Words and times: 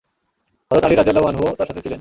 হযরত 0.71 0.83
Ali 0.85 0.95
রাযিয়াল্লাহু 0.95 1.27
আনহুও 1.27 1.51
তার 1.55 1.67
সাথে 1.67 1.81
ছিলেন। 1.81 1.89